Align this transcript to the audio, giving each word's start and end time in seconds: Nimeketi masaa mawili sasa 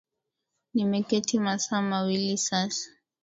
Nimeketi 0.73 1.39
masaa 1.39 1.81
mawili 1.81 2.37
sasa 2.37 2.89